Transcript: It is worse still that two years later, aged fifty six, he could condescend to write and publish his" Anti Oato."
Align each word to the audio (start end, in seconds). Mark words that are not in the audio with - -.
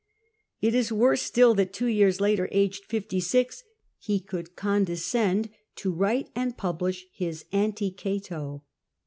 It 0.61 0.73
is 0.73 0.91
worse 0.91 1.21
still 1.21 1.53
that 1.53 1.73
two 1.73 1.85
years 1.85 2.19
later, 2.19 2.49
aged 2.51 2.85
fifty 2.85 3.19
six, 3.19 3.63
he 3.99 4.19
could 4.19 4.55
condescend 4.55 5.51
to 5.75 5.91
write 5.93 6.31
and 6.35 6.57
publish 6.57 7.05
his" 7.13 7.45
Anti 7.63 7.91
Oato." 7.91 8.63